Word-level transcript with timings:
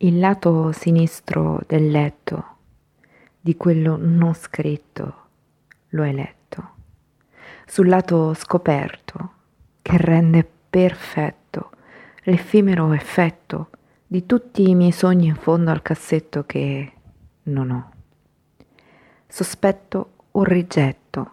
Il 0.00 0.20
lato 0.20 0.70
sinistro 0.70 1.60
del 1.66 1.90
letto, 1.90 2.44
di 3.40 3.56
quello 3.56 3.96
non 4.00 4.32
scritto, 4.32 5.14
lo 5.88 6.02
hai 6.04 6.14
letto. 6.14 6.68
Sul 7.66 7.88
lato 7.88 8.32
scoperto, 8.34 9.32
che 9.82 9.96
rende 9.96 10.48
perfetto 10.70 11.70
l'effimero 12.22 12.92
effetto 12.92 13.70
di 14.06 14.24
tutti 14.24 14.70
i 14.70 14.76
miei 14.76 14.92
sogni 14.92 15.26
in 15.26 15.34
fondo 15.34 15.72
al 15.72 15.82
cassetto 15.82 16.44
che 16.44 16.92
non 17.42 17.70
ho. 17.72 17.90
Sospetto 19.26 20.12
un 20.30 20.44
rigetto, 20.44 21.30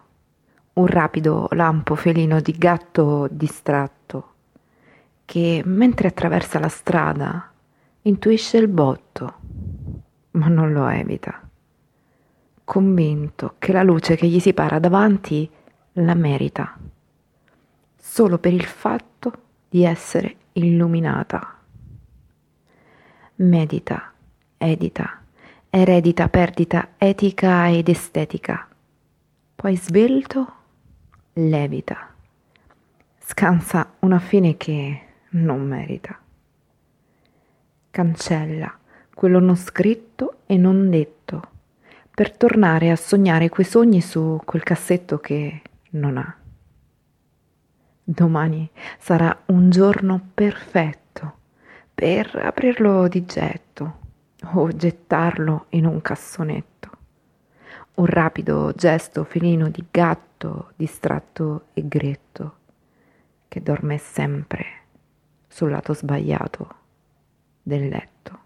un 0.72 0.86
rapido 0.88 1.46
lampo 1.52 1.94
felino 1.94 2.40
di 2.40 2.50
gatto 2.50 3.28
distratto, 3.30 4.32
che 5.24 5.62
mentre 5.64 6.08
attraversa 6.08 6.58
la 6.58 6.68
strada 6.68 7.50
intuisce 8.06 8.56
il 8.58 8.68
botto, 8.68 9.34
ma 10.32 10.46
non 10.46 10.72
lo 10.72 10.86
evita, 10.86 11.48
convinto 12.62 13.56
che 13.58 13.72
la 13.72 13.82
luce 13.82 14.14
che 14.14 14.28
gli 14.28 14.38
si 14.38 14.52
para 14.52 14.78
davanti 14.78 15.48
la 15.94 16.14
merita, 16.14 16.78
solo 17.96 18.38
per 18.38 18.52
il 18.52 18.64
fatto 18.64 19.32
di 19.68 19.84
essere 19.84 20.36
illuminata. 20.52 21.58
Medita, 23.36 24.12
edita, 24.56 25.22
eredita 25.68 26.28
perdita 26.28 26.90
etica 26.98 27.68
ed 27.68 27.88
estetica, 27.88 28.68
poi 29.56 29.76
svelto, 29.76 30.54
levita, 31.32 32.14
scansa 33.18 33.94
una 33.98 34.20
fine 34.20 34.56
che 34.56 35.00
non 35.30 35.66
merita 35.66 36.20
cancella 37.96 38.78
quello 39.14 39.38
non 39.38 39.56
scritto 39.56 40.40
e 40.44 40.58
non 40.58 40.90
detto, 40.90 41.40
per 42.14 42.36
tornare 42.36 42.90
a 42.90 42.96
sognare 42.96 43.48
quei 43.48 43.64
sogni 43.64 44.02
su 44.02 44.38
quel 44.44 44.62
cassetto 44.62 45.18
che 45.18 45.62
non 45.92 46.18
ha. 46.18 46.36
Domani 48.04 48.68
sarà 48.98 49.34
un 49.46 49.70
giorno 49.70 50.20
perfetto 50.34 51.38
per 51.94 52.38
aprirlo 52.44 53.08
di 53.08 53.24
getto 53.24 54.00
o 54.52 54.68
gettarlo 54.68 55.64
in 55.70 55.86
un 55.86 56.02
cassonetto. 56.02 56.90
Un 57.94 58.04
rapido 58.04 58.74
gesto 58.76 59.24
felino 59.24 59.70
di 59.70 59.82
gatto 59.90 60.72
distratto 60.76 61.68
e 61.72 61.88
gretto 61.88 62.56
che 63.48 63.62
dorme 63.62 63.96
sempre 63.96 64.66
sul 65.48 65.70
lato 65.70 65.94
sbagliato 65.94 66.84
del 67.66 67.88
letto. 67.88 68.45